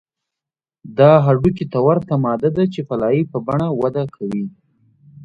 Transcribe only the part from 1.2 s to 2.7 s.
هډوکي ته ورته ماده ده